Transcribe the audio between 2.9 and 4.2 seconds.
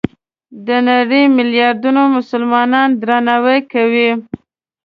یې درناوی کوي.